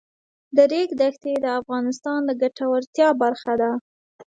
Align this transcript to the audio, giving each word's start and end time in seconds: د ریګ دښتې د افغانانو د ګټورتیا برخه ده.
د 0.55 0.57
ریګ 0.71 0.89
دښتې 1.01 1.33
د 1.43 1.45
افغانانو 1.59 2.19
د 2.27 2.29
ګټورتیا 2.41 3.07
برخه 3.21 3.53
ده. 3.61 3.71